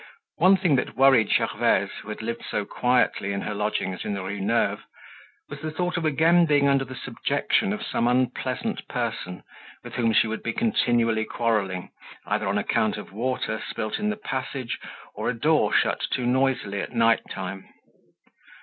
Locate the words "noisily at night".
16.25-17.21